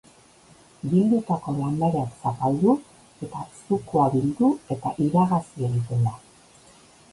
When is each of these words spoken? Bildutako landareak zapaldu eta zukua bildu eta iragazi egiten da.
Bildutako 0.93 1.53
landareak 1.57 2.15
zapaldu 2.23 2.75
eta 3.29 3.45
zukua 3.61 4.09
bildu 4.17 4.51
eta 4.79 4.97
iragazi 5.09 5.71
egiten 5.71 6.05
da. 6.11 6.19